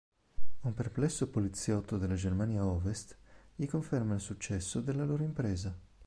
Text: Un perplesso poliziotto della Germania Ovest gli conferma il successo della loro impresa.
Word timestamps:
Un 0.61 0.73
perplesso 0.73 1.27
poliziotto 1.29 1.99
della 1.99 2.15
Germania 2.15 2.65
Ovest 2.65 3.15
gli 3.55 3.67
conferma 3.67 4.15
il 4.15 4.19
successo 4.19 4.81
della 4.81 5.05
loro 5.05 5.21
impresa. 5.21 5.77